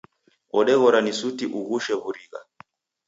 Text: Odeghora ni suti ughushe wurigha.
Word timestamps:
Odeghora 0.59 0.99
ni 1.03 1.13
suti 1.19 1.45
ughushe 1.59 1.93
wurigha. 2.01 2.39